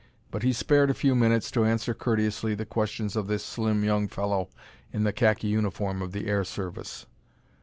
But 0.31 0.41
he 0.41 0.51
spared 0.51 0.89
a 0.89 0.95
few 0.95 1.13
minutes 1.13 1.51
to 1.51 1.63
answer 1.63 1.93
courteously 1.93 2.55
the 2.55 2.65
questions 2.65 3.15
of 3.15 3.27
this 3.27 3.45
slim 3.45 3.83
young 3.83 4.07
fellow 4.07 4.49
in 4.91 5.03
the 5.03 5.13
khaki 5.13 5.45
uniform 5.49 6.01
of 6.01 6.11
the 6.11 6.25
air 6.27 6.43
service. 6.43 7.05